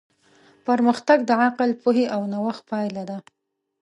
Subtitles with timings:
[0.67, 3.17] پرمختګ د عقل، پوهې او نوښت پایله ده.